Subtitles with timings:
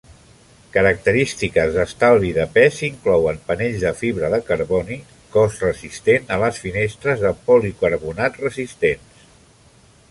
[0.75, 4.99] Característiques d'estalvi de pes inclouen panells de fibra de carboni
[5.37, 9.27] cos, resistent a les finestres de policarbonat resistents.